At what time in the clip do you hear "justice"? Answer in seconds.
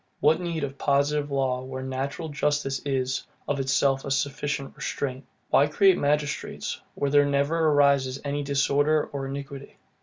2.29-2.79